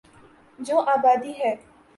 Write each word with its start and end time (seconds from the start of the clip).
جو 0.59 0.77
آبادی 0.93 1.33
ہے۔ 1.39 1.53